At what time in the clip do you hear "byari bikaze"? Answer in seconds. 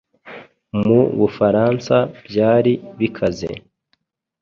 2.27-3.49